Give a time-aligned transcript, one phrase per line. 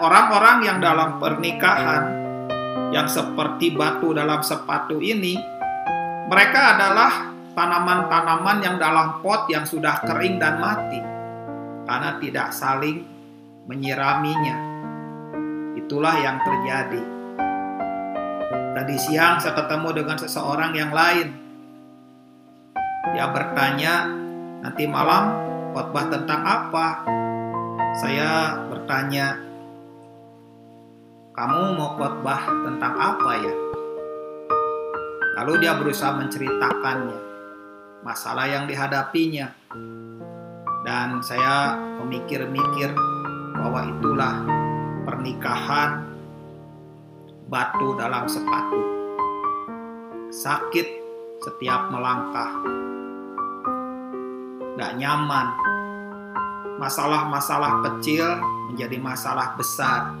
[0.00, 2.04] orang-orang yang dalam pernikahan
[2.92, 5.36] yang seperti batu dalam sepatu ini,
[6.28, 11.00] mereka adalah tanaman-tanaman yang dalam pot yang sudah kering dan mati
[11.88, 13.02] karena tidak saling
[13.64, 14.56] menyiraminya.
[15.76, 17.02] Itulah yang terjadi.
[18.76, 21.28] Tadi siang saya ketemu dengan seseorang yang lain.
[23.16, 24.12] Dia bertanya,
[24.60, 25.32] nanti malam
[25.72, 26.88] khotbah tentang apa?
[27.96, 29.40] Saya bertanya,
[31.36, 33.54] kamu mau khotbah tentang apa ya?
[35.36, 37.20] Lalu dia berusaha menceritakannya,
[38.00, 39.52] masalah yang dihadapinya.
[40.80, 42.88] Dan saya memikir-mikir
[43.52, 44.34] bahwa itulah
[45.04, 46.08] pernikahan
[47.52, 48.80] batu dalam sepatu.
[50.32, 50.88] Sakit
[51.44, 52.64] setiap melangkah.
[54.80, 55.52] Gak nyaman.
[56.80, 58.24] Masalah-masalah kecil
[58.72, 60.16] menjadi masalah besar.